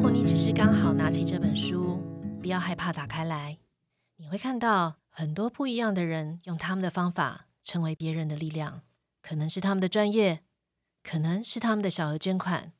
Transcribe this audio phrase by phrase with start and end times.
[0.00, 1.98] 如果你只是刚好拿起这本书，
[2.40, 3.58] 不要害怕打开来，
[4.16, 8.80] 你会看到很多不一样的人用他们的方法成为别人的力量，
[9.20, 10.42] 可能是他们的专业，
[11.02, 12.72] 可能是他们的小额捐款，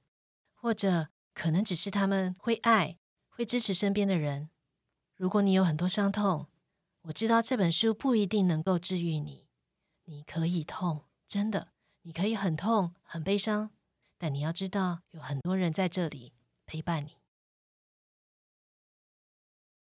[0.55, 2.97] 或者可能只是他们会爱、
[3.29, 4.49] 会支持身边的人。
[5.15, 6.47] 如果你有很多伤痛，
[7.03, 9.47] 我知道这本书不一定能够治愈你，
[10.07, 11.69] 你可以痛，真的，
[12.01, 13.73] 你可以很痛、很悲伤，
[14.17, 16.33] 但你要知道，有很多人在这里
[16.71, 17.17] 陪伴你。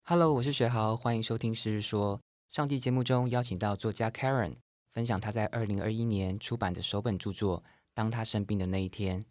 [0.05, 2.17] Hello，我是学豪，欢迎收听《诗日说》。
[2.49, 4.55] 上期节目中邀请到作家 Karen
[4.91, 7.61] 分享她在二零二一年出版的首本著作
[7.93, 9.21] 《当她生病的那一天》。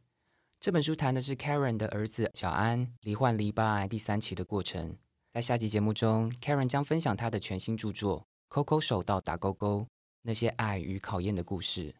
[0.60, 4.96] 这本书谈的是 Karen 的儿子小安罹患淋巴癌第三期的过程。
[5.32, 9.88] 在下集节目中，Karen 将分享她的全新著作《抠抠手到打勾勾：
[10.22, 11.90] 那些爱与考验的故事》。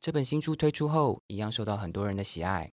[0.00, 2.68] 这本新书推出后，一样受到很多人的喜爱。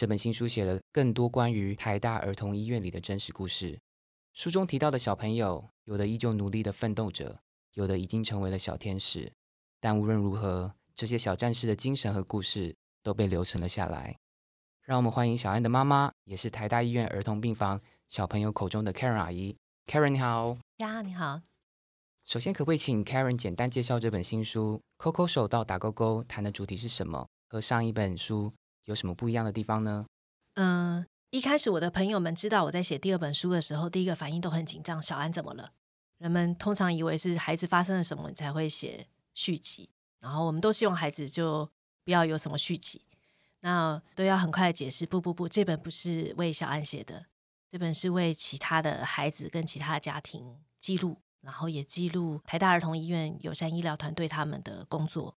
[0.00, 3.78] 这本新书写了更多关于台大儿童医院里的真实故事。
[4.32, 7.38] 书中提到的小朋友，有的依旧努力的奋斗着，
[7.74, 9.30] 有的已经成为了小天使。
[9.78, 14.16] 但无论如何，这些小战士的精神和故事都被留存了下来。
[14.86, 19.54] 让我们欢迎小安的妈妈，也是台大医院儿童病房小朋友口中的 Karen 阿姨。
[19.86, 21.42] Karen 你好，呀，你好，
[22.24, 27.28] 首先可不可以请 Karen 简单介绍这本新书《抠抠手到打勾勾》谈的主题是什么？
[27.50, 28.50] 和上一本书
[28.90, 30.04] 有什么不一样的地方呢？
[30.54, 35.00] 嗯、一开始我的朋友们知道我在写第二本书的时候，第一个反应都很紧张。
[35.00, 35.70] 小安怎么了？
[36.18, 39.90] 人们通常以为是孩子发生了什么，才会写续集。
[40.18, 41.70] 然后我们都希望孩子就
[42.04, 43.02] 不要有什么续集，
[43.60, 45.06] 那都要很快解释。
[45.06, 47.26] 不不不，这本不是为小安写的，
[47.70, 55.36] 这本是为其他的孩子跟其他家庭记录，然后也记录台大儿童医院友善医疗团队他们的工作。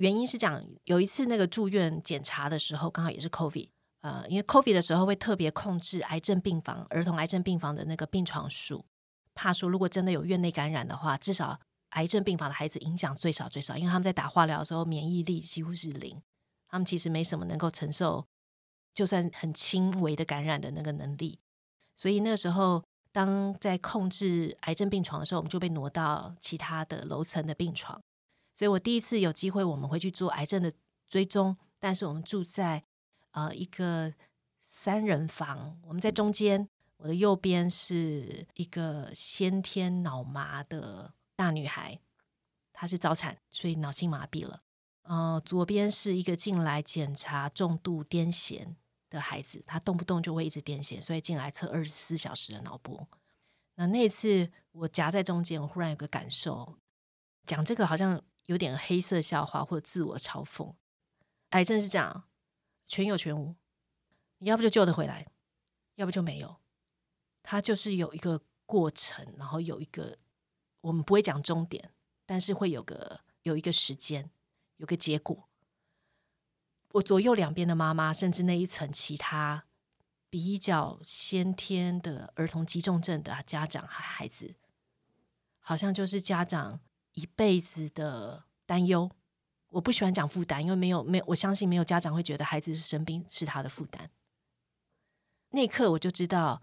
[0.00, 3.68] 原因是讲有一次那个住院检查的时候，刚好也是 COVID。
[4.00, 8.86] 呃，因为 COVID 的时候会特别控制癌症病房、儿童癌症病房的那个病床数，
[9.34, 11.60] 怕说如果真的有院内感染的话，至少
[11.90, 16.22] 癌症病房的孩子影响最少最少，因为他们在打化疗的时候免疫力几乎是零，
[16.66, 18.24] 他们其实没什么能够承受，
[18.94, 21.38] 就算很轻微的感染的那个能力。
[21.94, 28.00] 所以那个时候，当在控制癌症病床的时候，我们就被挪到其他的楼层的病床。
[28.60, 30.70] 所以我第一次有机会，我们会去做癌症的
[31.08, 32.84] 追踪，但是我们住在
[33.30, 34.12] 呃一个
[34.58, 41.98] 三人房，我们在中间，我的右边是一个先天脑麻的大女孩，
[42.74, 44.60] 她是早产，所以脑性麻痹了。
[45.04, 48.74] 呃，左边是一个进来检查重度癫痫
[49.08, 53.08] 的孩子，他动不动就会一直癫痫，所以进来测二十四小时的脑波。
[53.76, 56.76] 那那次我夹在中间，我忽然有个感受，
[57.46, 60.74] 讲这个好像有点黑色笑话或者自我嘲讽。
[61.50, 62.24] 癌症是这样，
[62.88, 63.54] 全有全无，
[64.38, 65.28] 你要不就救得回来，
[65.94, 66.56] 要不就没有。
[67.44, 70.18] 它就是有一个过程，然后有一个
[70.80, 71.92] 我们不会讲终点，
[72.26, 74.32] 但是会有个有一个时间，
[74.78, 75.48] 有个结果。
[76.94, 79.66] 我左右两边的妈妈，甚至那一层其他
[80.28, 84.56] 比较先天的儿童急重症的家长和孩子，
[85.60, 86.80] 好像就是家长
[87.20, 89.10] 一辈子的担忧。
[89.68, 94.10] 我不喜欢讲负担，因为没有没有，我相信没有家长会觉得孩子生病是他的负担。
[95.50, 96.62] 那一刻我就知道，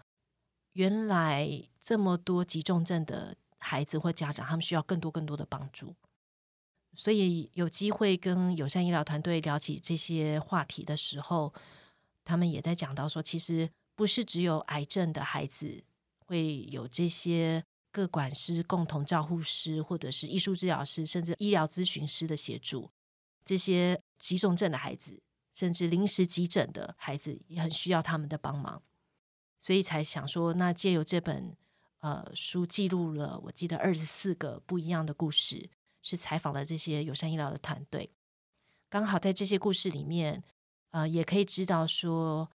[0.72, 1.48] 原来
[1.80, 5.94] 这么多急重症的孩子或家长，他们需要更多更多的帮助。
[6.96, 11.54] 所以有机会跟友善医疗团队聊起这些话题的时候，
[12.24, 15.84] 他们也在讲到说，其实不是只有癌症的孩子
[16.26, 17.64] 会有这些
[17.98, 22.92] 各管师、共同照护师，或者是艺术治疗师，甚至医疗咨询师的协助。
[23.44, 25.20] 这些急重症的孩子，
[25.52, 28.80] 甚至临时急诊的孩子，也很需要他们的帮忙，
[29.58, 31.56] 所以才想说，那借由这本
[31.98, 35.68] 呃书，记录了我记得二十四个不一样的故事，
[36.00, 38.12] 是采访了这些友善医疗的团队。
[38.88, 40.44] 刚好在这些故事里面，
[40.90, 42.48] 呃，也可以知道说，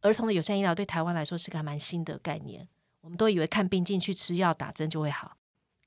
[0.00, 2.66] 儿童的友善医疗对台湾来说是个蛮新的概念。
[3.08, 5.38] 我们都以为看病进去吃药打针就会好，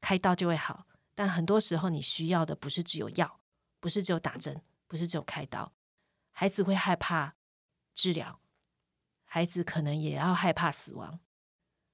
[0.01, 3.37] 开刀就会好，但很多时候你需要的不是只有药。
[3.79, 5.73] 不是只有打针，不是只有开刀，
[6.29, 7.33] 孩子会害怕
[7.95, 8.39] 治疗，
[9.25, 11.19] 孩子可能也要害怕死亡，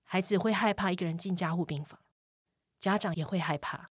[0.04, 2.02] 孩子会害怕一个人进加护病房，
[2.78, 3.90] 家长也会害怕。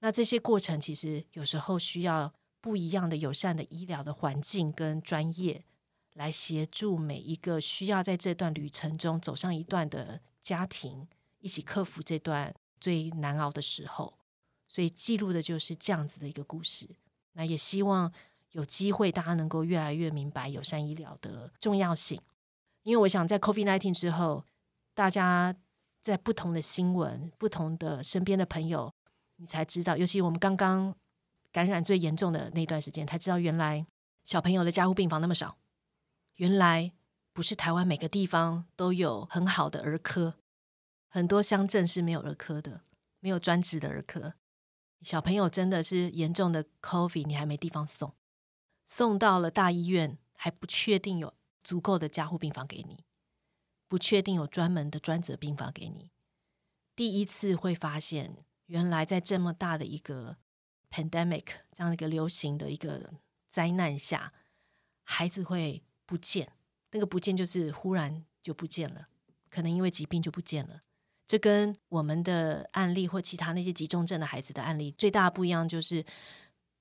[0.00, 5.64] 那这些过程其实有时候需要不一样的友善的医疗的环境跟专业
[6.14, 10.20] 来协助每一个需要在这段旅程中走上一段的
[10.50, 11.06] 家庭，
[11.38, 14.18] 一起克服这段最难熬的时候。
[14.66, 16.88] 所以记录的就是这样子的一个故事。
[17.34, 18.12] 那也希望
[18.50, 22.20] 有机会大家能够越来越明白友善医疗的重要性。
[22.82, 24.44] 因为我想在 COVID-19 之后，
[24.92, 25.54] 大家
[26.00, 28.92] 在不同的新闻、不同的身边的朋友，
[29.36, 30.92] 你才知道，尤其我们刚刚
[31.52, 33.86] 感染最严重的那段时间，才知道原来
[34.24, 35.56] 小朋友的加护病房那么少，
[36.36, 36.92] 原来
[37.40, 40.34] 不是台湾每个地方都有很好的儿科，
[41.08, 42.82] 很多乡镇是没有儿科的，
[43.18, 44.34] 没有专职的儿科。
[45.00, 48.14] 小朋友真的是严重的 COVID，你还没地方送，
[48.84, 51.32] 送到了大医院还不确定有
[51.64, 53.06] 足够的加护病房给你，
[53.88, 56.10] 不确定有专门的专责病房给你。
[56.94, 60.36] 第一次会发现，原来在这么大的一个
[60.90, 63.14] pandemic 这样的一个流行的一个
[63.48, 64.34] 灾难下，
[65.04, 66.52] 孩子会不见，
[66.92, 69.08] 那个不见就是忽然就不见了，
[69.48, 70.82] 可能因为疾病就不见了。
[71.26, 76.04] 这跟我们的案例或其他那些急中症的孩子的案例最大不一样，就是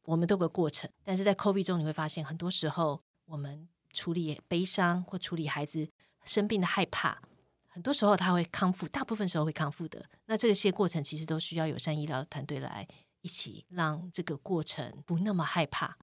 [0.06, 0.90] 我们都有个过程。
[1.04, 5.88] 但是在 COVID 中，你会发现很多时候我们处理悲伤或处理孩子
[6.26, 7.22] 生病的害怕，
[7.68, 10.10] 很多时候他会康复，大部分时候会康复的。
[10.26, 12.88] 那这些过程其实都需要友善医疗团队来
[13.22, 15.98] 一起让这个过程不那么害怕。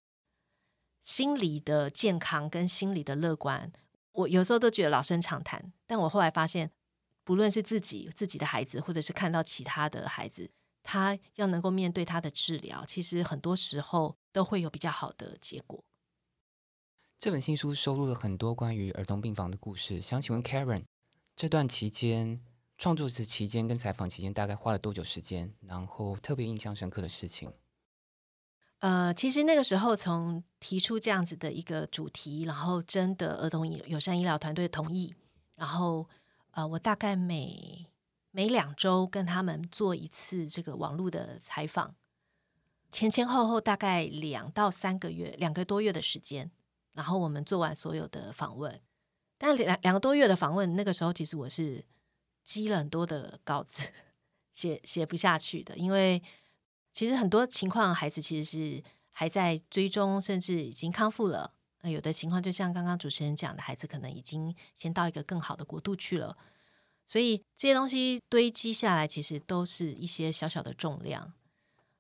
[1.02, 3.72] 心理的健康跟心理的乐观，
[4.16, 6.70] 我有时候都觉得老生常谈，但我后来发现。
[7.26, 10.48] 不论是自己自己的孩子，或者是看到其他的孩子，
[10.84, 15.84] 他要能够面对他的治疗，其实很多时候都会有比较好的结果。
[17.18, 20.84] 这本新书收录了很多关于儿童病房的故事，想请问 Karen，
[21.34, 22.38] 这段期间
[22.78, 25.52] 创作时期间跟采访期间大概花了多久时间？
[25.62, 27.52] 然后特别印象深刻的事情？
[28.80, 35.14] 呃，其实那个时候从提出这样子的一个主题，然后征得儿童友善医疗团队同意，
[35.56, 36.08] 然后。
[36.56, 37.86] 呃，我大概每
[38.30, 41.94] 每两周跟他们做一次这个网络的采访，
[42.90, 46.50] 前前后后大概两到三个月，两个多月的时间，
[46.94, 48.80] 然后我们做完所有的访问。
[49.36, 51.84] 但两两个多月的访问，那个时候其实我是
[52.42, 53.90] 积了很多的稿子，
[54.50, 56.22] 写写不下去的，因为
[56.96, 61.52] 其实很多情况孩子其实是还在追踪，甚至已经康复了。
[61.82, 66.38] 那有的情况就像刚刚主持人讲的，孩子可能已经先到一个更好的国度去了，
[67.04, 71.34] 所以这些东西堆积下来，其实都是一些小小的重量。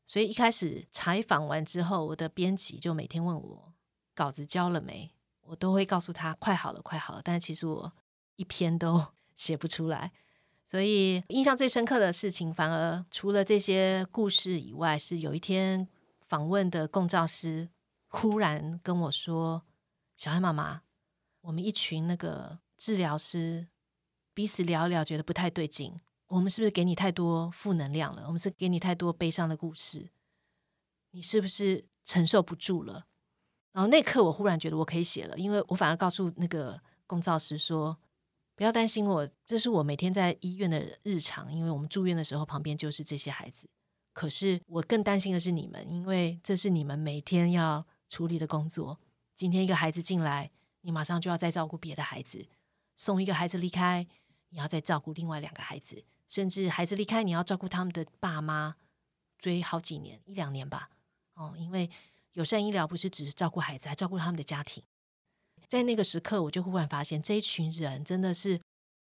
[0.06, 3.74] 所以一开始采访完之后，我的编辑就每天问我
[4.14, 5.10] 稿子交了没，
[5.42, 7.20] 我都会告诉他快好了，快好了。
[7.22, 7.92] 但其实我
[8.36, 10.12] 一篇都 写不出来。
[10.66, 15.88] 所以印象最深刻的事情，反而除了这些故事以外，是有一天
[16.20, 17.70] 访问的共照师
[18.08, 19.62] 忽然跟我说。
[20.16, 20.80] 小孩妈妈，
[21.42, 23.68] 我们一群那个治疗师
[24.32, 26.00] 彼此聊一聊，觉得不太对劲。
[26.28, 28.22] 我们是不是给你太多负能量了？
[28.24, 30.08] 我们是给你太多悲伤的故事，
[31.10, 33.06] 你是不是承受不住了？
[33.72, 37.98] 然后那刻，我忽然觉得我可以写了，因为我反而告诉那个共造师说
[38.56, 41.52] ：“不要担心我，这是我每天在医院的日常。
[41.52, 43.68] 因为我们住院的时候，旁边就是这些孩子。
[44.14, 48.98] 可是我更担心的是你们，因为这是你们每天要处理的工作。”
[49.36, 50.50] 今天一个孩子进来，
[50.80, 52.48] 你马上就要再照顾别的孩子；
[52.96, 54.06] 送一个孩子离开，
[54.48, 58.76] 你要再照顾另外两个孩子，甚至孩子离开，你要照顾他们的爸妈，
[59.36, 60.88] 追好几年，一两年吧。
[61.34, 61.90] 哦，因为
[62.32, 64.82] 友善医疗不是只是照顾孩子，还照顾他们的家庭。
[65.68, 68.60] 在那个时刻，我就忽然发现，这一群人真的是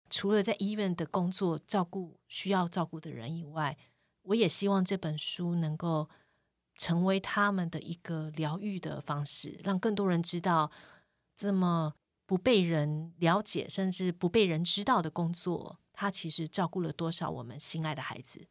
[0.09, 3.77] 除了在医院的工作照顾需要照顾的人以外，
[4.23, 6.09] 我也希望这本书能够。
[6.75, 10.71] 成为他们的一个疗愈的方式，让更多人知道
[11.37, 11.93] 这么
[12.25, 18.47] 不被人了解，甚至不被人知道的工作，他其实照顾了多少我们心爱的孩子。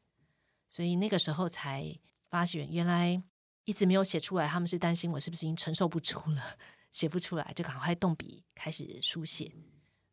[0.69, 1.99] 所以那个时候才
[2.31, 3.21] 发现，原来
[3.65, 6.57] 一直没有写出来，他们是担心我是不是已经承受不住了，
[6.93, 9.53] 写不出来，就赶快动笔开始书写。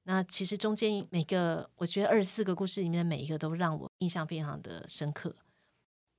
[0.06, 5.36] 那其实中间每个，我觉得二十四个故事里面的每一个都让我印象非常的深刻，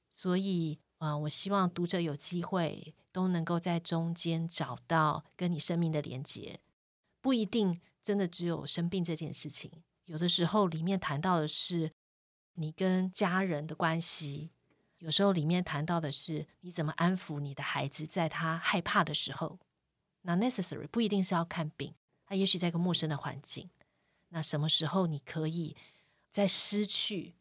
[0.09, 0.79] 所以。
[1.01, 6.61] 啊，我希望读者有机会都能够在中间找到跟你生命的连接，
[7.23, 9.73] 不一定真的只有生病这件事情。
[10.05, 11.93] 有的时候里面谈到的是
[12.53, 14.51] 你跟家人的关系，
[14.99, 19.59] 有时候里面谈到的是你怎么安抚你的孩子，在他害怕的时候。
[20.23, 21.95] 那 necessary 不一定是要看病，
[22.27, 23.71] 他也许在一个陌生的环境。
[24.29, 25.77] 那什么时候你可以
[26.31, 27.35] 在失去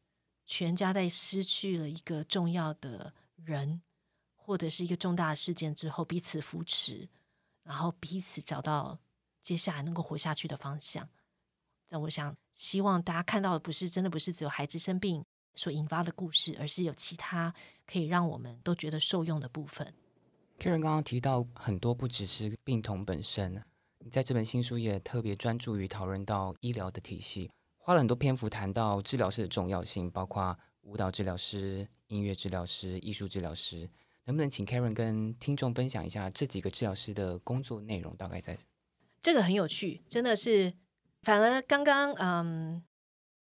[0.45, 3.13] 全家在失去了一个重要的？
[3.45, 3.81] 人
[4.36, 7.07] 或者是一个重大事件之后，彼此扶持，
[7.63, 9.00] 然后彼此找到
[9.41, 11.09] 接下来能够活下去的方向。
[11.88, 15.24] 那我想，希望大家看到的不是真的不是只有孩子生病
[15.55, 17.55] 所引发的故事，而是有其他
[17.88, 19.93] 可以让我们都觉得受用的部分。
[20.59, 23.63] Karen 刚刚提到很多，不只是病童本身，
[23.99, 33.89] 你在这本新书也特别专注于讨论到医疗的体系，花了很多篇幅谈到治疗师的重要性，包括舞蹈治疗师、音乐治疗师、艺术治疗师。
[34.25, 38.15] 能不能请 Karen 跟听众分享一下这几个治疗师的工作内容？
[38.17, 38.57] 大概在
[39.21, 40.73] 这个很有趣，真的是。
[41.21, 42.83] 反而刚刚嗯，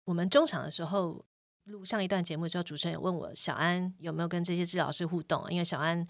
[0.06, 1.24] 我们中场的时候
[1.66, 6.06] 录上一段节目的时候，主持人也问我小安有没有跟这些治疗师互动，因为小安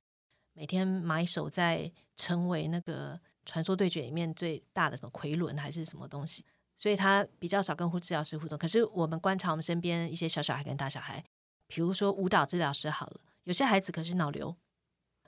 [0.54, 6.46] 每天埋首在成为那个传说对决里面最大的什么奎伦还是什么东西，
[6.78, 8.58] 所以他比较少跟护治疗师互动。
[8.58, 11.24] 可是我们观察我们身边一些小小孩跟大小孩，
[11.68, 13.22] 比如说舞蹈治疗师好了。
[13.44, 14.56] 有些孩子可是脑瘤，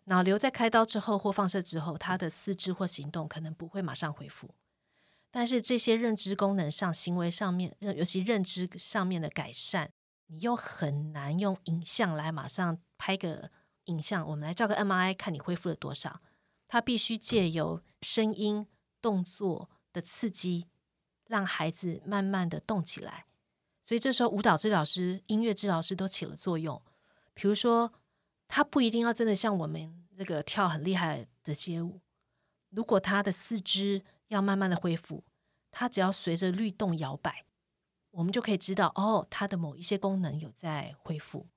[0.06, 4.50] 脑瘤在开刀之后或放射之后，他的四肢或行动可能不会马上恢复。
[5.32, 9.92] 但是这些认知功能上、行为上面，尤其认知上面的改善，
[10.28, 13.52] 你又很难用影像来马上拍个
[13.86, 16.22] 影像，我们来照个 MRI 看你恢复了多少。
[16.68, 18.68] 他必须借由声音、
[19.02, 20.68] 动作的刺激，
[21.26, 23.26] 让孩子慢慢的动起来。
[23.82, 26.82] 所以这时候舞蹈治疗师、音乐治疗师都起了作用。
[27.34, 27.94] 比如说。
[28.48, 32.00] 他不一定要真的像我们这个跳很厉害的街舞，
[32.70, 35.24] 如果他的四肢要慢慢的恢复，
[35.72, 37.44] 他只要随着律动摇摆，
[38.12, 41.48] 我们就可以知道哦，他的某一些功能有在恢复。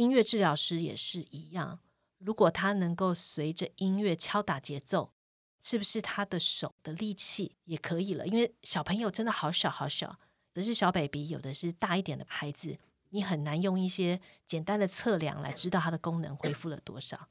[0.00, 1.78] 音乐治疗师也是一样，
[2.16, 5.12] 如果他能够随着音乐敲打节奏，
[5.60, 8.26] 是不是他的手的力气也可以了？
[8.26, 12.78] 因为小朋友真的好小好小，有的是小 baby，有的是大一点的孩子。
[13.10, 17.28] 你很难用一些简单的测量来知道他的功能恢复了多少。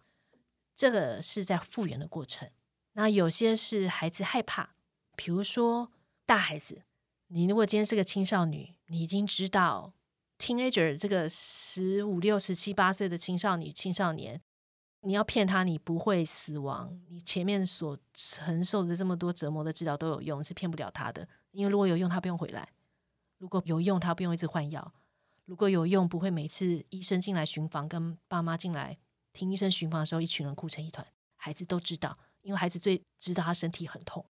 [0.76, 2.52] 这个是在复原的过程。
[2.94, 4.76] 那有些是孩子害怕，
[5.16, 5.92] 比如说
[6.28, 6.84] 大孩子，
[7.30, 9.94] 你如果今天是个青少女，你已经知道
[10.40, 14.42] teenager 这个十五六、十七八岁的青少年、青少年，
[15.02, 21.28] 你要骗他你不会死亡，你前面所承受的这么多折磨的治疗都有用，是骗不了他的。
[21.52, 22.64] 因为如果有用，他不用回来；
[23.38, 24.94] 如果有用，他不用一直换药。
[25.46, 28.98] 如果有用，不会每次医生进来巡房，跟爸妈进来
[29.34, 31.06] 听医生巡房的时候，一群人哭成一团。
[31.36, 34.26] 孩子都知道，因为孩子最知道他身体很痛。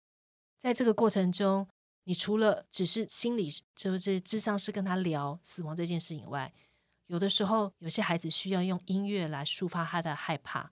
[0.57, 1.67] 在这个过程中，
[2.07, 6.53] 你除了只是心理就是智商是跟他聊死亡这件事以外，
[7.07, 10.71] 有的时候有些孩子需要用音乐来抒发他的害怕，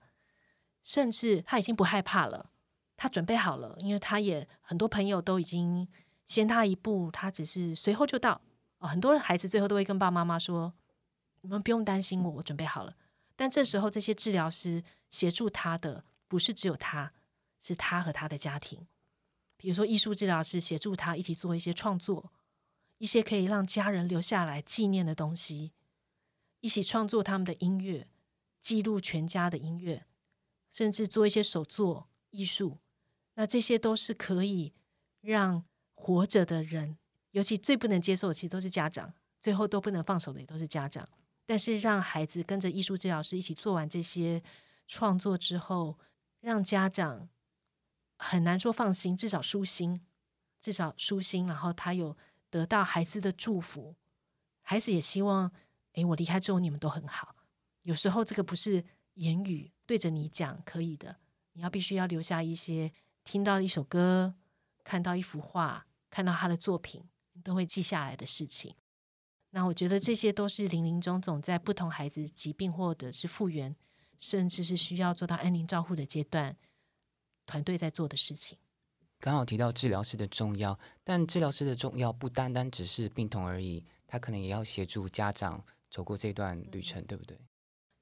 [0.81, 2.51] 甚至他已经不害怕了，
[2.95, 5.85] 他准备好了，因为他也很多朋友都已经
[6.25, 8.41] 先他一步，他只是随后就到。
[8.79, 10.73] 很多孩子最后都会跟爸爸妈妈说
[11.41, 12.95] ：“你们不用担心我，我准备好了。”
[13.35, 17.11] 但这时候，这些治疗师协助他的不是只有他，
[17.59, 18.87] 是他和他的家庭。
[19.65, 22.31] 比如说，艺术治疗师协助他一起做一些创作，
[22.99, 25.71] 一些可以让家人留下来纪念的东西，
[26.59, 28.07] 一起创作他们的音乐，
[28.61, 30.05] 记录全家的音乐，
[30.69, 32.77] 甚至做一些手作艺术。
[33.33, 34.71] 那这些都是可以
[35.21, 36.99] 让活着的人。
[37.31, 41.09] 尤其最不能接受的，其实都是家长，最后都不能放手的也都是家长。
[41.43, 44.43] 但是让孩子跟着艺术治疗师一起做完这些
[44.87, 45.97] 创作之后，
[46.41, 47.27] 让家长
[48.17, 50.01] 很难说放心，至少舒心，
[50.59, 51.45] 至少舒心。
[51.47, 52.15] 然后他有
[52.49, 53.95] 得到孩子的祝福，
[54.61, 55.51] 孩子也希望，
[55.93, 57.35] 诶，我离开之后你们都很好。
[57.83, 58.83] 有时候这个不是
[59.15, 61.17] 言语对着你讲可以的，
[61.53, 62.91] 你要必须要留下一些
[63.23, 64.35] 听到一首歌，
[64.83, 67.03] 看到一幅画，看到他的作品。
[67.43, 68.73] 都会记下来的事情，
[69.49, 73.75] 那我觉得这些都是林林总总在不同孩子疾病或者是复原，
[74.19, 76.55] 甚至是需要做到安宁照护的阶段，
[77.45, 78.57] 团队在做的事情。
[79.19, 87.39] 刚好提到治疗师的重要，但治疗师的重要不单单只是病童而已，他可能也要协助家长走过这段旅程，对不对？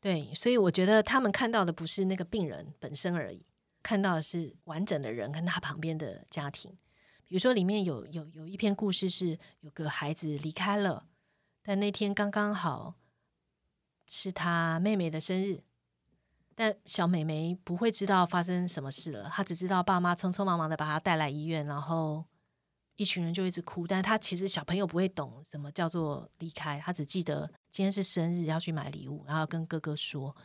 [0.02, 3.46] 对，所以我觉得他们看到的不是那个病人本身而已，
[3.82, 6.78] 看到的是完整的人跟他旁边的家庭。
[7.26, 11.08] 比如说，里面有有有一篇故事，是有个孩子离开了，
[11.62, 12.96] 但那天刚刚好
[14.06, 15.64] 是他妹妹的生日，
[16.56, 22.26] 但小美眉不会知道发生什么事了，她只知道爸妈匆匆忙忙的把她带来医院，然后
[22.96, 30.36] 一群人就一直哭，但她其实小朋友不会懂什么叫做离开，她只记得今天是生日要去买礼物，然后跟哥哥说。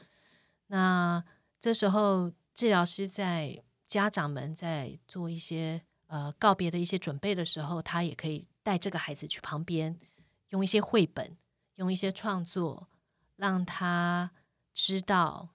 [0.68, 1.24] 那
[1.60, 5.82] 这时候治疗师在家长们在做一些。
[6.10, 9.94] 呃，告别的一些准备的时候，他也可以带这个孩子去旁边，
[10.48, 11.36] 用一些绘本，
[11.74, 12.88] 用一些创作，
[13.36, 14.30] 让他
[14.72, 15.50] 知道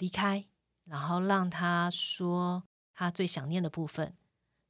[0.00, 0.44] 离开，
[0.84, 4.16] 然后让他说他最想念的部分，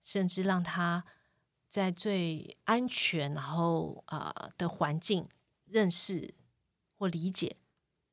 [0.03, 1.07] 甚至让他
[1.67, 5.27] 在最安全然后啊的环境
[5.65, 6.35] 认识
[6.99, 7.57] 或理解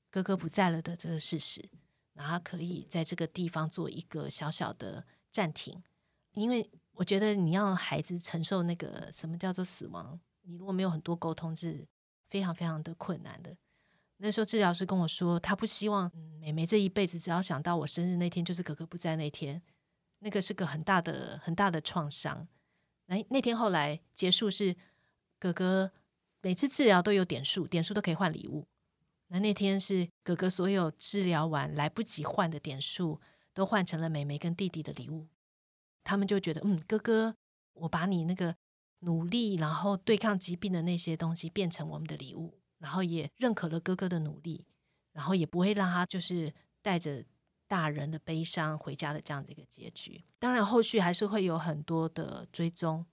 [0.10, 1.70] 哥哥不在了的这个事实，
[2.14, 5.84] 然后可以在这个地方做一个小小的暂停，
[6.32, 6.72] 因为。
[6.98, 11.88] 我觉得你要孩子承受那个什么叫做死亡，你如果没有很多沟通，是
[12.28, 13.56] 非常非常的困难的。
[14.18, 19.62] 那时候治疗师跟我说，他不希望美美这一辈子只要想到我生日那天就是哥哥不在那天，
[20.20, 22.48] 那个是个很大的很大的创伤。
[23.06, 24.76] 那那天后来结束是
[25.40, 25.92] 哥哥
[26.42, 28.68] 每次治疗都有点数，点数都可以换礼物。
[29.28, 33.20] 那那天是哥哥所有治疗完来不及换的点数，
[33.54, 35.28] 都换成了美美跟弟弟的礼物。
[36.04, 37.36] 他们就觉得，嗯，哥哥，
[37.74, 38.56] 我把你那个
[39.00, 44.66] 努力然后对抗疾病的那些东西变成我们的礼物，然后也认可了哥哥的努力，
[45.14, 47.24] 然后也不会让他就是带着
[47.68, 50.24] 大人的悲伤回家的这样的一个结局。
[50.40, 53.06] 当然，后续还是会有很多的追踪，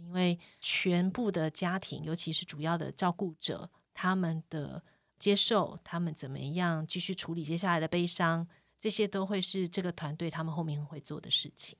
[0.00, 4.82] 因为全部的家庭，尤其是主要的照顾者，他们的。
[5.18, 8.46] 接受他们怎么样继续处理接下来的悲伤，
[8.78, 11.78] 这些都会是这个团队他们后面会做的事情。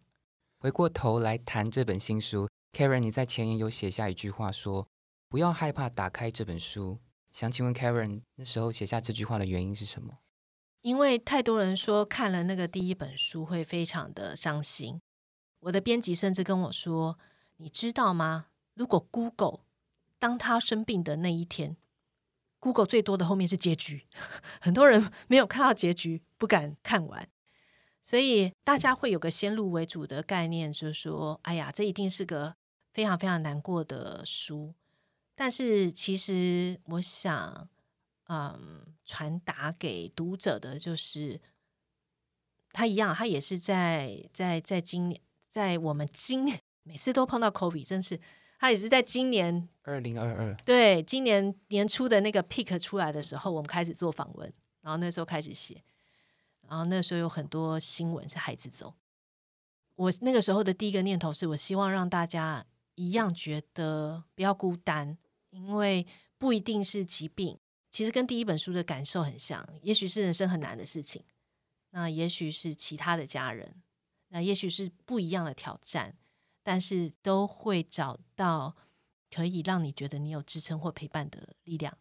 [0.58, 4.88] 回过头来谈这本新书，Karen，你在前言有写下一句话说
[5.28, 6.98] ：“不要害怕打开这本书。”
[7.36, 10.20] 想请问 Karen，那时候写下这句话的原因是什么？
[10.80, 15.02] 因为太多人说看了那个第一本书会非常的伤心。
[15.60, 17.18] 我的编辑甚至跟我说
[17.58, 18.46] ：“你知道吗？
[18.72, 19.66] 如果 Google
[20.18, 21.76] 当他生病的那一天。”
[22.58, 24.06] Google 最多的后面是结局，
[24.58, 27.28] 很多人没有看到结局，不敢看完，
[28.02, 32.56] 所以大家会有个先入为主的概念，就是说，哎呀，这一定是个
[32.94, 34.74] 非常非常难过的书。
[35.36, 37.68] 但是其实我想，
[38.28, 41.40] 嗯，传达给读者的就是，
[42.72, 48.18] 他一样，他也是在在在今年，在我们今年 每次都碰到 COVID，真是。
[48.58, 54.50] 他也是在今年二零二二，对，今年年初的那个 pick 出来的时候，我们开始做访问，
[54.80, 55.84] 然后那时候开始写，
[56.66, 58.94] 然后那时候有很多新闻是孩子走。
[59.96, 62.64] 我那个时候的第一个念头是我希望让大家
[62.94, 65.18] 一样觉得不要孤单，
[65.56, 67.58] 因为不一定是疾病，
[67.90, 71.24] 其实跟第一本书的感受很像，也许是人生很难的事情，
[71.90, 73.82] 那也许是其他的家人，
[74.28, 76.16] 那也许是不一样的挑战。
[76.62, 78.74] 但是都会找到
[79.30, 81.96] 可以让你觉得你有支撑或陪伴的力量，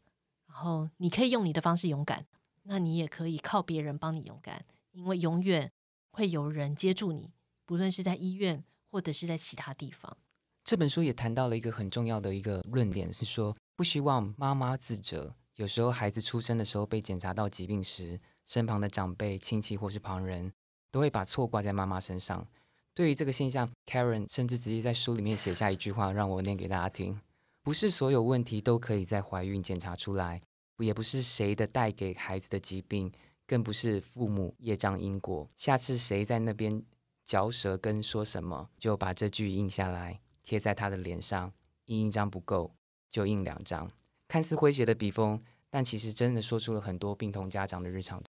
[0.47, 2.25] 然后你可以用你的方式勇敢，
[2.63, 5.71] 那你也可以靠别人帮你勇敢，因为永远
[6.09, 7.31] 会有人接住你，
[7.63, 10.17] 不论是在医院或者是在其他地方。
[10.65, 15.31] 这本书也谈到了一个很重要的一个论点，是说不希望妈妈自责。
[15.57, 20.51] 有时候孩子出生的时候被检查到疾病时，身旁的长辈、亲戚或是旁人
[20.89, 22.47] 都会把错挂在妈妈身上。
[22.95, 27.21] 对于这个现象，Karen 甚至直接在书里面写下一句话，让我念给大家听：
[27.61, 30.41] 不是所有问题都可以在怀孕检查出来，
[30.79, 33.11] 也不是谁的带给孩子的疾病，
[33.45, 35.47] 更不是父母业障因果。
[35.55, 36.81] 下次谁在那边
[37.23, 41.51] 嚼舌根说什么，就把这句印下来，贴在他的脸上。
[41.87, 42.73] 印一张不够，
[43.11, 43.91] 就印两张。
[44.29, 48.23] 看似诙谐的笔锋，但其实真的说出了很多病童家长的日常。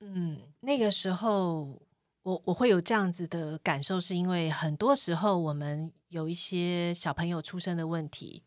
[0.00, 1.80] 嗯，那个时候。
[2.22, 8.42] 我我会有这样子的感受，是因为很多时候我们有一些小朋友出生的问题，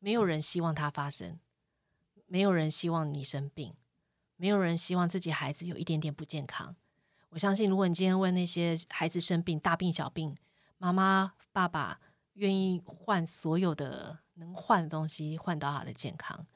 [0.00, 1.38] 没有人希望他发生，
[2.26, 3.74] 没有人希望你生病，
[4.34, 6.74] 没有人希望自己孩子有一点点不健康。
[7.28, 10.36] 我相信，如果你今天问那些孩子生病，大病小病，
[10.78, 12.00] 妈妈爸爸
[12.34, 16.46] 愿意换所有的能换的东西，换到他的健康。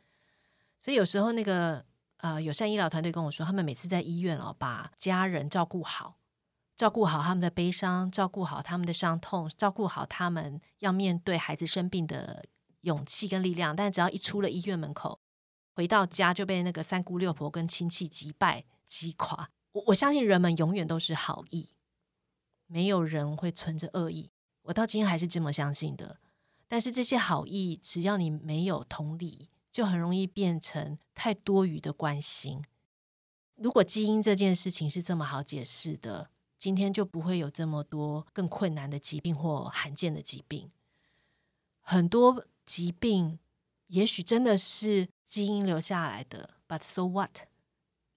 [0.78, 1.84] 所以有时候那个
[2.16, 6.16] 呃友善医疗团队跟我说，他们每次在医院哦，把家人照顾好。
[6.74, 12.44] 照顾好他们的悲伤，照顾好他们的伤痛，照顾好他们要面对孩子生病的
[12.80, 13.76] 勇气跟力量。
[13.76, 15.20] 但只要一出了医院门口，
[15.74, 19.50] 回到家就被那个三姑六婆跟亲戚击败击垮。
[19.72, 21.68] 我我相信人们永远都是好意，
[22.72, 24.30] 没有人会存着恶意。
[24.62, 26.18] 我到今天还是这么相信的。
[26.66, 32.64] 但是这些好意，只要你没有同理，就很容易变成太多余的关心。
[33.56, 36.30] 如果基因这件事情是这么好解释的。
[36.62, 40.70] 今天就不会有这么多更困难的疾病或罕见的疾病。
[41.80, 43.40] 很多疾病
[43.88, 47.48] 也许真的是基因留下来的，But so what？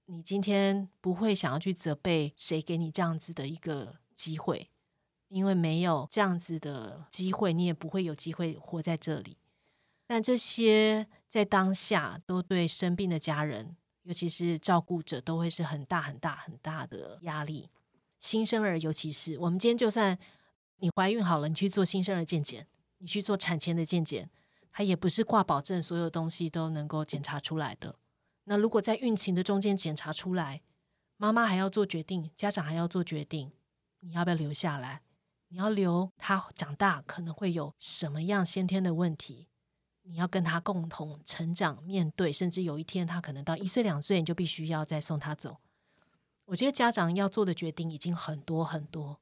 [0.05, 4.71] 你今天不会想要去责备谁给你这样子的一个机会，
[5.27, 9.37] 因为没有这样子的机会，你也不会有机会活在这里。
[10.07, 17.69] 但这些在当下都对生病的家人，尤其是照顾者，都会是很大很大很大的压力。
[18.19, 20.17] 新生儿，尤其是我们今天，就算
[20.77, 22.67] 你怀孕好了，你去做新生儿健检，
[22.99, 24.29] 你去做产前的健检，
[24.71, 27.97] 它也不是挂保证，所有东西都能够检查出来的。
[28.45, 30.61] 那如果在孕期的中间检查出来，
[31.17, 33.51] 妈妈还要做决定，家长还要做决定，
[34.05, 35.01] 你要不要留下来？
[35.47, 39.47] 你要留他长大可能会有什么样先天的问题，
[40.03, 45.57] 你要跟他共同成长、面对，甚至有一天他可能到一岁两岁，你就必须要再送他走。
[46.45, 49.19] 我觉得家长要做的决定已经很多很多，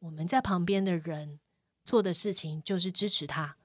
[0.00, 1.40] 我们在旁边的人
[1.84, 3.56] 做的事情就是支持他，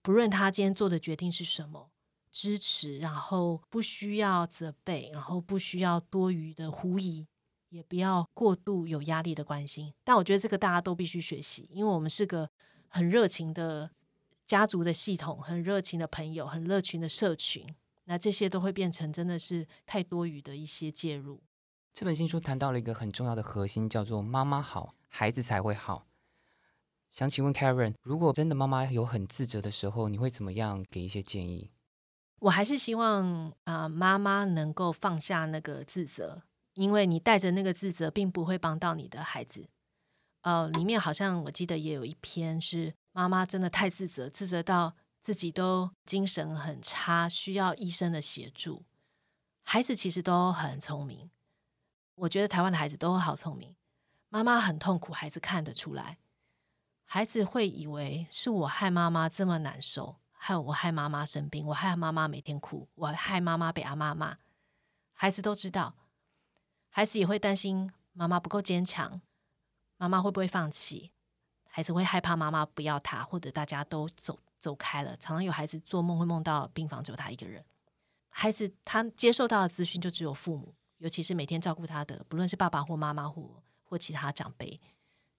[0.00, 1.90] 不论他今天做的决定是什么，
[2.32, 7.28] 支持，然后不需要责备，然后不需要多余的狐疑，
[7.72, 9.92] 也不要过度有压力的关心。
[10.04, 12.50] 但我觉得这个大家都必须学习，因为我们是个
[12.88, 13.90] 很热情的
[14.46, 17.66] 家族的系统，很热情的朋友，很热情的社群，
[18.04, 21.42] 那这些都会变成真的是太多余的一些介入。
[21.94, 26.06] 这本新书谈到了一个很重要的核心，叫做“妈妈好，孩子才会好”。
[27.10, 31.70] 想请问 Karen，如果真的妈妈有很自责的时候，你会怎么样给一些建议？
[32.38, 36.42] 我还是希望啊，妈妈能够放下那个自责，
[36.74, 39.68] 因为你带着那个自责，并不会帮到你的孩子。
[40.42, 48.84] 呃，里面好像我记得也有一篇是妈妈真的太自责，自责到自己都精神很差，需要医生的协助。
[49.62, 51.30] 孩子其实都很聪明。
[52.16, 53.76] 我觉得台湾的孩子都好聪明，
[54.28, 56.18] 妈妈很痛苦，孩子看得出来。
[57.04, 64.38] 孩子会以为是我害妈妈这么难受，害我害妈妈生病，我害妈妈每天哭，我害妈妈被阿妈骂。
[65.12, 65.94] 孩子都知道，
[66.94, 69.22] 孩子也会担心妈妈不够坚强，
[69.96, 71.10] 妈妈会不会放弃？
[71.64, 75.16] 孩子会害怕妈妈不要他，或者大家都走走开了。
[75.16, 77.64] 常常有孩子做梦会梦到病房只有他一个人。
[78.28, 80.74] 孩子他接受到的资讯就只有父母。
[80.98, 84.78] 尤其是每天照顾他的，不论是爸爸或妈妈或或其他长辈，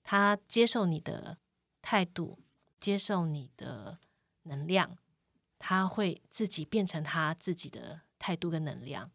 [0.04, 1.38] 他接受你的
[1.84, 2.40] 态度，
[2.80, 4.00] 接受你的
[4.42, 4.98] 能量，
[5.60, 9.12] 他会自己变成他自己的态度跟能量。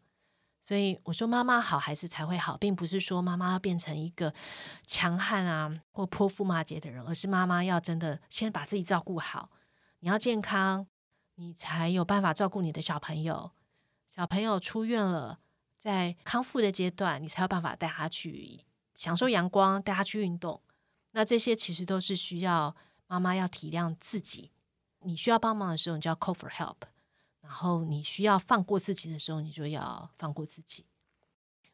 [0.61, 4.33] 所以我说，妈妈好，孩子才会好，并不是说妈妈要变成一个
[4.85, 9.49] 强悍啊或泼妇骂街的人，而是妈妈要真的先把自己照顾好。
[9.99, 10.87] 你要健康，
[11.35, 13.51] 你才有办法照顾你的小朋友。
[14.07, 15.39] 小朋友出院了。
[15.79, 20.61] 在康复的阶段，你才有办法带他去享受阳光，带他去运动。
[21.11, 22.75] 那这些其实都是需要
[23.07, 24.51] 妈妈要体谅自己。
[25.03, 26.75] 你需要帮忙的时候，你就要 call for help；
[27.49, 30.85] 然后你需要放过自己的时候，你就要放过自己。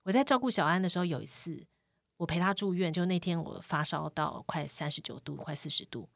[0.03, 1.67] 我在照顾小安的时候，有一次
[2.15, 6.07] 我陪他住院，就那天我发烧到快三十九度，快四十度，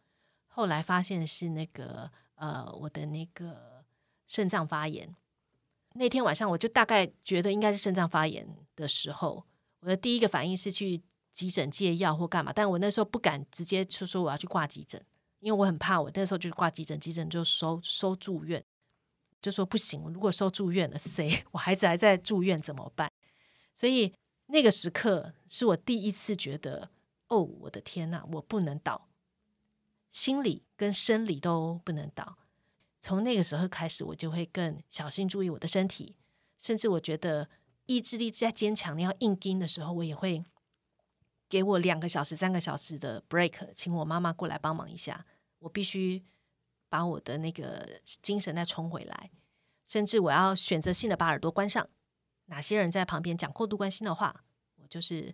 [0.48, 3.84] 后来发现是那个呃我的那个
[4.28, 5.14] 肾脏发炎。
[5.96, 9.44] 那天晚上，我就大概觉得应该是肾脏发炎的时候。
[9.82, 11.02] 我的第一个反应是去
[11.34, 15.06] 急诊借药或干嘛，但我那时候不敢直接就说我要去挂急诊，
[15.42, 16.00] 因为我很怕。
[16.00, 18.64] 我那时候就是挂急诊，急诊就收收住院，
[19.42, 20.02] 就说不行。
[20.14, 23.12] 如果收住院了，谁 我孩子还在住院怎么办？
[23.74, 24.14] 所以
[24.48, 26.90] 那个时刻是我第一次觉得，
[27.28, 29.08] 哦，我的天呐，我不能倒，
[30.12, 32.38] 心理跟生理都不能倒。
[33.00, 36.18] 从那个时候开始，我就会更小心注意我的身体，
[36.58, 37.48] 甚至我觉得
[37.86, 40.44] 意志力在坚强，你要硬盯的时候，我也会
[41.48, 45.26] 给我两个小时、三个小时的 break，请我妈妈过来帮忙一下。
[45.60, 46.24] 我必须
[46.90, 49.32] 把我的那个精神再冲回来，
[49.86, 51.88] 甚至我要选择性的把耳朵关上。
[52.46, 54.44] 哪些人在旁边讲过度关心的话，
[54.76, 55.34] 我就是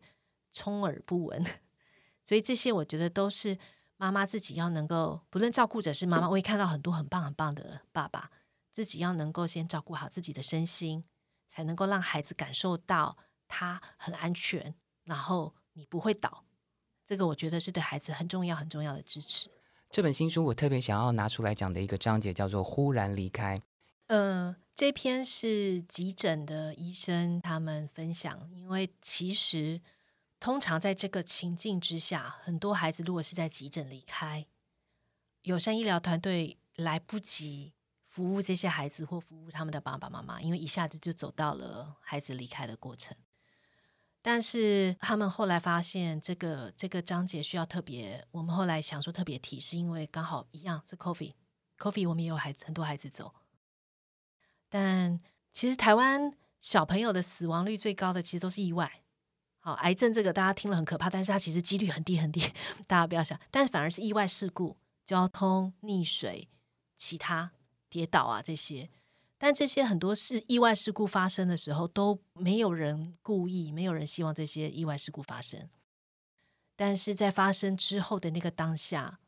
[0.51, 1.43] 充耳不闻。
[2.23, 3.57] 所以这些我觉得都是。
[3.97, 8.29] 妈妈自己要能够，不论照顾者是妈妈，我也看到很多很棒很棒的爸爸，
[8.69, 11.05] 自己要能够先照顾好自己的身心，
[11.47, 13.15] 才能够让孩子感受到
[13.47, 16.43] 他很安全，然后你不会倒。
[17.05, 19.49] 这个我觉得是对孩子很重要很重要的支持。
[19.95, 23.61] 这本新书我特别想要拿出来讲的一个章节叫做“忽然离开”。
[24.07, 29.79] 呃，这篇是急诊的医生他们分享，因为其实。
[30.37, 34.45] 通常在这个情境之下，很多孩子如果是在急诊离开，
[35.43, 37.71] 友善医疗团队来不及
[38.03, 43.15] 服务这些孩子或服务他们的爸爸妈妈，因为一下子就走到了孩子离开的过程。
[44.27, 53.35] 但是他们后来发现，这个这个章节需要特别，我们后来想说特别提，是因为刚好一样是 coffee，coffee 我们也有孩子很多孩子走，
[54.67, 55.19] 但
[55.53, 59.03] 其实台湾小朋友的死亡率最高的其实都是意外。
[59.59, 62.41] 好，癌症这个大家听了很可怕，但是它其实几率很低很低，
[62.87, 63.39] 大家不要想。
[63.51, 66.49] 但是反而是意外事故、交通溺水、
[66.97, 67.51] 其他
[67.91, 68.89] 跌倒啊这些，
[69.45, 75.69] 但这些很多是意外事故发生的时候都没有人故意，没有人希望这些意外事故发生。
[76.75, 79.19] 但是在发生之后的那个当下，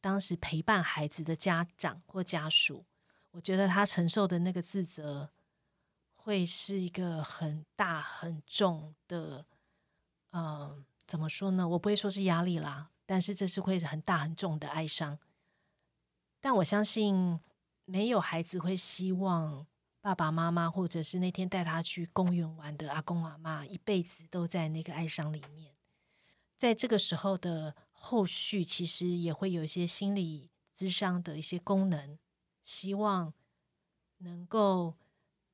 [0.00, 2.86] 当时陪伴孩子的家长或家属，
[3.32, 5.28] 我觉得他承受的那个自责，
[6.16, 9.44] 会是一个很大很重的。
[10.32, 11.68] 嗯，怎么说呢？
[11.68, 15.18] 我不会说是压力啦，但是这是会很大很重的哀伤。
[16.40, 17.38] 但我相信，
[17.90, 19.66] 没有孩子会希望
[20.00, 25.74] 爸爸妈妈，或者是那天带他去公园玩的阿公阿妈，一辈子都在那个哀伤里面。
[26.56, 32.16] 在这个时候的后续，其实也会有一些心理智商的一些功能，
[32.62, 33.34] 希望
[34.18, 34.94] 能够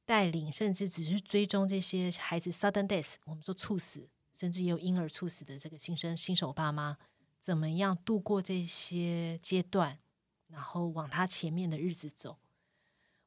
[0.05, 6.99] 带领，甚至只是追踪这些孩子 sudden death，我们说猝死，甚至也有婴儿猝死的这个新生新手爸妈，
[7.41, 9.99] 怎么样度过这些阶段，
[10.49, 12.39] 然后往他前面的日子走。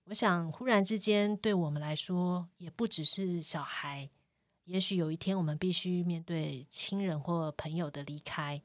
[0.05, 4.10] 我想，忽然之间对我们来说，也不只是小孩。
[4.65, 8.62] 也许有一天，我们必须面对亲人或朋友的离开，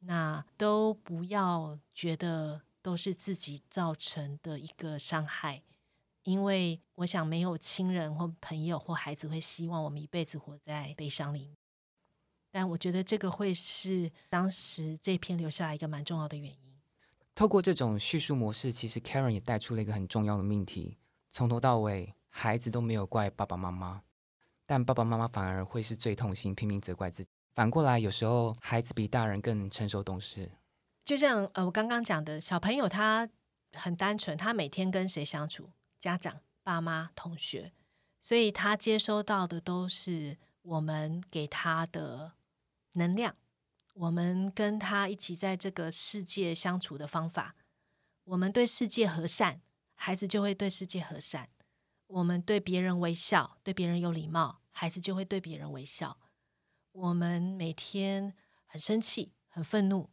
[0.00, 5.62] 那都不要觉得都是自己造成的一个伤害，
[6.22, 11.56] 因为我想没有亲人或朋友或孩子会希望我们一辈子活在悲伤里。
[12.50, 16.75] 但我觉得这个会是当时这篇留下来一个蛮重要的原因。
[17.36, 20.96] 透过这种叙述模式，其实 Karen 也带出了一个很重要的命题：
[21.30, 24.02] 从头到尾，孩子都没有怪爸爸妈妈。
[24.64, 27.28] 但爸爸妈妈反而会是最痛心，拼命责怪自己。
[27.54, 30.50] 反过来，有时候孩子比大人更成熟懂事。
[31.04, 33.28] 就像呃，我刚刚讲的，小朋友他
[33.74, 35.68] 很单纯，他每天跟谁相处？
[36.00, 37.74] 家长、爸妈、同学，
[38.18, 42.32] 所以他接收到的都是我们给他的
[42.94, 43.36] 能量，
[43.96, 47.56] 我们跟他一起在这个世界相处的方法。
[48.24, 49.62] 我们对世界和善，
[49.94, 51.48] 孩子就会对世界和善。
[52.06, 56.18] 我们对别人微笑，对别人有礼貌，孩子就会对别人微笑。
[56.92, 58.34] 我们每天
[58.66, 60.10] 很生气、很愤怒，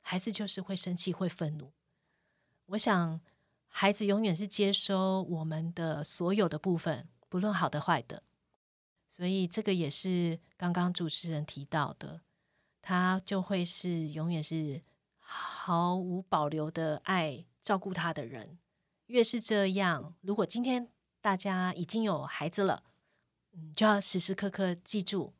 [0.00, 1.72] 孩子就是会生气、会愤怒。
[2.66, 3.20] 我想，
[3.66, 8.22] 孩子永远是接收我们的所有的部分，不论好的坏的。
[9.08, 12.22] 所以，这个也是刚刚主持人提到的，
[12.84, 14.80] 他就会是永远是
[15.18, 18.58] 毫无保留的爱照顾他的人。
[19.06, 20.88] 越是这样，如果今天。
[21.24, 22.82] 大家已经有孩子了，
[23.52, 25.32] 嗯，就要时时刻刻记住，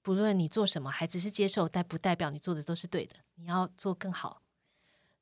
[0.00, 3.16] 不论你做什么，孩子是接受，但不代表你做的都是对的。
[3.34, 4.42] 你要做更好。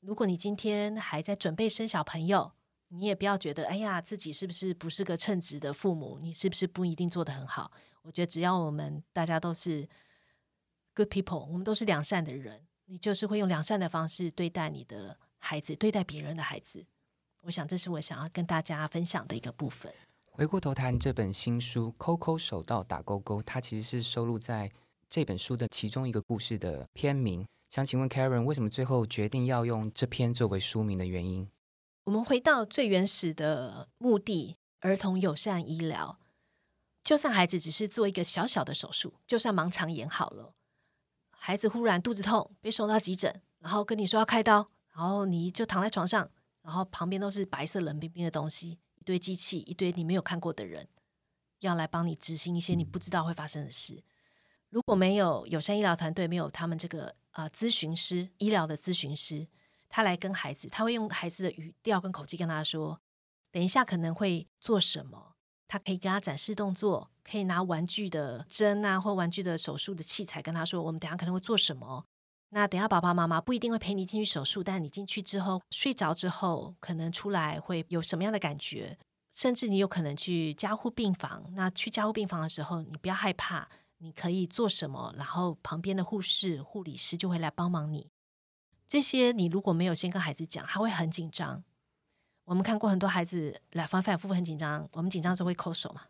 [0.01, 2.53] 如果你今天还在准备生小朋友，
[2.89, 6.19] 你也不要觉得，哎呀，自己是不是不是个称职的父母？
[6.21, 7.73] 你是不是不一定做得很好？
[8.03, 9.89] 我觉得只要我们大家都是
[10.95, 16.87] good people，我们都是良善的人，你就是会用良善的方式对待你的孩子，对待别人的孩子。
[17.43, 19.93] 我想，这是我想要跟大家分享的一个部分。
[20.31, 24.73] 回过头谈这本新书《抠抠手到打勾勾》，它其实是收录在
[25.09, 27.47] 这本书的其中一个故事的篇名。
[27.69, 31.49] 想请问 Karen，为什么最后决定要用这篇作为书名的原因？
[32.05, 36.19] 我们回到最原始的目的——儿童友善医疗。
[37.03, 40.55] 就算孩子只是做一个小小的手术，就算盲肠炎好了，
[41.47, 46.31] 孩子忽然肚子痛，被送到急诊，然后跟你说要开刀，然后你就躺在床上。
[46.63, 50.89] 然后旁边都是白色冷冰冰的东西，一堆机器，一堆你没有看过的人，
[51.59, 54.03] 要来帮你执行一些你不知道会发生的事。
[54.71, 59.47] 如果没有友善医疗团队，没有他们这个呃咨询师、医疗的咨询师，
[59.91, 63.03] 他来跟孩子，他会用孩子的语调跟口气跟他说
[63.53, 65.34] ：“等一下可能会做什么？”
[65.67, 72.05] 他可以跟他展示动作，可以拿玩具的针啊，或玩具的手术的器材跟他说：“我们等下可能会做什么。”
[72.51, 78.97] 那等下，爸爸妈妈不一定会陪你进去手术，但你进去之后睡着之后，可能出来会有什么样的感觉？
[79.33, 81.51] 甚至你有可能去加护病房。
[81.55, 85.13] 那去加护病房的时候，你不要害怕，你可以做什么？
[85.17, 88.11] 然后旁边的护士、护理师就会来帮忙你。
[88.87, 91.65] 这些你如果没有先跟孩子讲，他会很紧张。
[92.45, 96.03] 我们看过很多孩子来反反复复很紧张，我们紧张时会抠手嘛？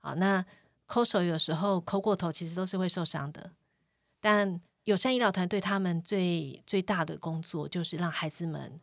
[0.00, 0.44] 好，那
[0.86, 3.52] 抠手有时候抠过头，其实都是会受伤的，
[4.20, 4.60] 但。
[4.84, 8.80] 友善医疗团队，他们最最大的工作就是让孩子们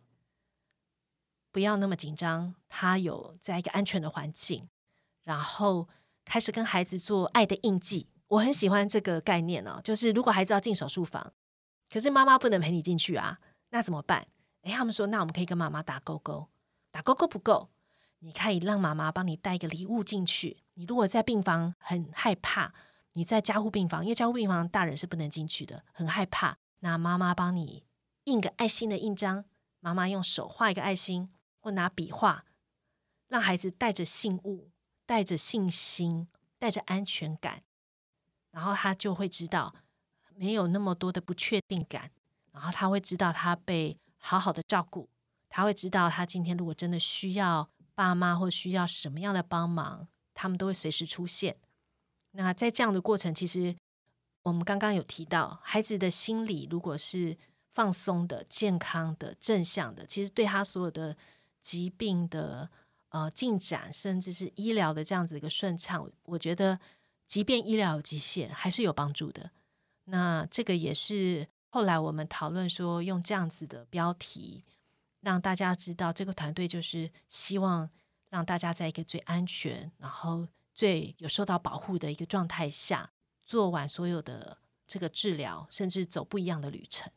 [1.51, 4.69] 不要那么紧张，他有在一个安全的环境，
[5.25, 5.89] 然后
[6.23, 8.07] 开始跟孩子做爱的印记。
[8.27, 11.33] 我很喜欢这个概念哦，就是如果孩子要进手术房，
[11.91, 14.25] 可是妈妈不能陪你进去啊，那怎么办？
[14.61, 16.47] 诶，他们说，那我们可以跟妈妈打勾勾，
[16.91, 17.69] 打勾勾不够，
[18.19, 20.63] 你可以让妈妈帮你带一个礼物进去。
[20.75, 22.73] 你如果在病房很害怕。
[23.13, 26.59] 你在加护病房，因为加护病房大人是不能进去的，很害怕。
[26.81, 27.83] 那妈妈帮你
[28.25, 29.45] 印个爱心的印章，
[29.79, 32.45] 妈妈用手画一个爱心，或拿笔画，
[33.27, 34.69] 让孩子带着信物，
[35.07, 36.27] 带着信心，
[36.59, 37.63] 带着安全感，
[38.51, 39.73] 然后他就会知道
[40.35, 42.11] 没有那么多的不确定感，
[42.51, 45.09] 然后他会知道他被好好的照顾，
[45.49, 51.57] 他会知道他今天如果真的需要爸妈或需要什么样的帮忙，他们都会随时出现。
[52.31, 53.75] 那在这样的过程，其实
[54.43, 57.35] 我们刚刚有提到，孩子的心理如果是
[57.71, 61.17] 放松的、健康的、正向的，其实对他所有的
[61.61, 62.69] 疾病的
[63.09, 66.79] 呃进展，甚至是医疗的这样子一个顺畅，我觉得
[67.25, 69.51] 即便医疗有极限，还是有帮助的。
[70.05, 74.63] 那这个也是后来我们讨论说，用这样子的标题，
[75.21, 77.89] 让大家知道这个团队就是希望
[78.29, 83.11] 让大家在一个最安全，然后最有受到保护的一个状态下。
[83.45, 87.11] 做完所有的这个治疗，甚至走不一样的旅程。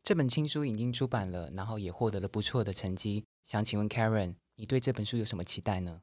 [0.00, 3.24] 这本新书已经出版了，然后也获得了不错的成绩。
[3.42, 6.02] 想请问 Karen，你对这本书有什么期待呢？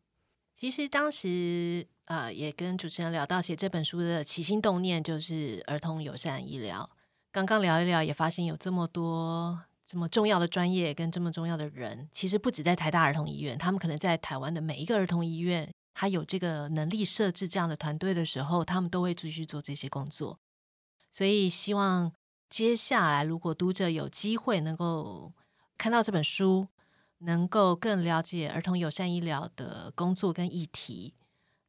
[0.54, 6.90] 其实当时呃，也跟主持人聊到写这本书的起心动念，就是儿童友善医疗。
[7.32, 15.72] 刚刚聊一聊，也发现有这么多这么重要的专业跟这么重要的人，其实不止在台大儿童医院，他们可能在台湾的每一个儿童医院。
[15.96, 20.40] 他有这个能力设置这样的团队的时候，他们都会继续做这些工作。
[21.12, 22.12] 所以，希望
[22.50, 25.32] 接下来如果读者有机会能够
[25.78, 26.68] 看到这本书，
[27.20, 31.14] 能够更了解儿童友善医疗的工作跟议题，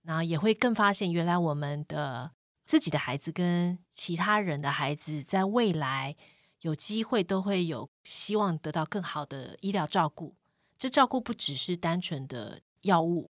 [0.01, 2.31] 然后也会更发现原来我们的
[2.65, 6.17] 自己的孩子跟其他人的孩子，在未来
[6.65, 10.35] 有机会都会有希望得到更好的医疗照顾。
[10.79, 13.31] 这照顾不只是单纯的药物。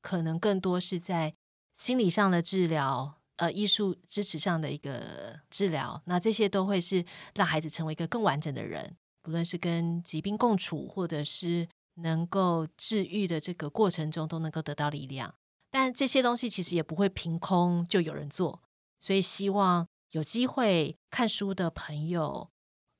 [0.00, 1.32] 可能更多是在
[1.74, 6.02] 心理上的治疗，呃，艺术支持上的一个治疗。
[6.06, 7.04] 那这些都会是
[7.36, 15.32] 让孩子成为一个更完整的人，不论是跟疾病共处，或者是能够治愈的这个过程中，都能够得到力量。
[15.70, 18.60] 但这些东西其实也不会凭空就有人做，
[18.98, 22.50] 所以希望有机会看书的朋友，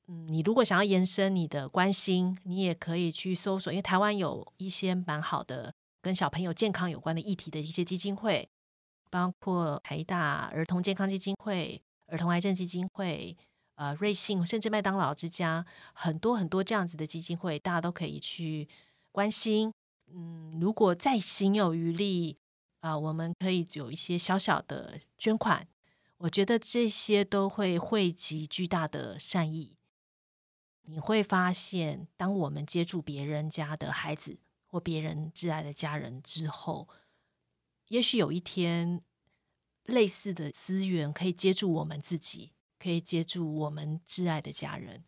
[0.07, 5.73] 嗯，你如果想要延伸你的关心，你也可以去搜索，因为台湾有一些蛮好的。
[6.01, 8.49] 跟小朋友健康有关的议题的一些基金会，
[9.09, 13.37] 包括台大儿童健康基金会、儿童癌症基金会、
[13.75, 18.67] 呃瑞幸，甚至麦当劳之家，很多很多这样子的基金会，大家都可以去
[19.13, 19.73] 关心。
[20.13, 22.35] 嗯，如果再心有余力
[22.81, 25.65] 啊，我们可以有一些小小的捐款，
[26.17, 29.77] 我觉得这些都会汇集巨大的善意。
[30.83, 34.39] 你会发现，当我们接触别人家的孩子。
[34.65, 36.89] 或别人挚爱的家人之后，
[37.89, 39.03] 也许有一天，
[39.83, 45.03] 类似的资源可以接住我们自己，可以接住我们挚爱的家人。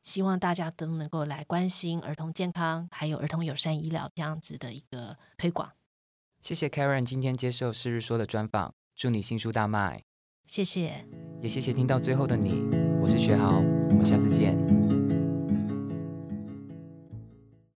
[0.00, 5.70] 希望大家都能够来关心儿童健康，还有儿童友善医疗这样子的一个推广。
[6.40, 10.02] 谢谢 Karen 今天接受《是日说》的专访，祝你新书大卖。
[10.46, 11.06] 谢谢，
[11.42, 12.62] 也谢谢听到最后的你。
[13.02, 14.79] 我是学豪，我们下次见。